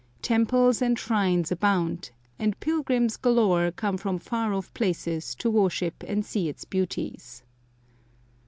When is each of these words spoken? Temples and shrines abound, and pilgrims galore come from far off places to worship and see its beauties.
Temples 0.23 0.81
and 0.81 0.97
shrines 0.97 1.51
abound, 1.51 2.09
and 2.39 2.59
pilgrims 2.59 3.17
galore 3.17 3.69
come 3.69 3.97
from 3.99 4.17
far 4.17 4.51
off 4.51 4.73
places 4.73 5.35
to 5.35 5.51
worship 5.51 6.03
and 6.07 6.25
see 6.25 6.49
its 6.49 6.65
beauties. 6.65 7.43